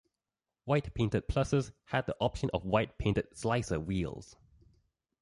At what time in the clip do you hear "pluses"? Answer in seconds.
1.27-1.71